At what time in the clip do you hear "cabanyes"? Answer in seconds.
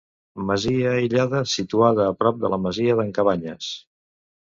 3.19-3.73